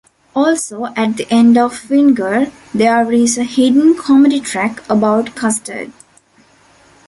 [0.35, 5.91] Also, at the end of "Whinger" there is a hidden comedy track about custard.